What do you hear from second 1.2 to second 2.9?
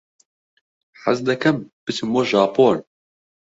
دەکەم بچم بۆ ژاپۆن.